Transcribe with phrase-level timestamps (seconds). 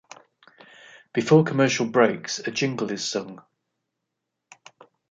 [1.13, 3.43] Before commercial breaks, a jingle is sung.